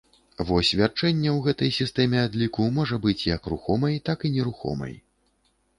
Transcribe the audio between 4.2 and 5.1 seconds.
і нерухомай.